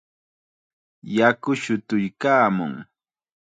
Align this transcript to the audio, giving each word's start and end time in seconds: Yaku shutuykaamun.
Yaku 1.15 1.49
shutuykaamun. 1.61 2.73